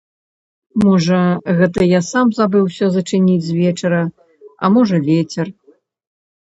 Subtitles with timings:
[0.83, 1.19] Можа,
[1.59, 4.03] гэта я сам забыўся зачыніць звечара,
[4.63, 5.47] а можа, вецер.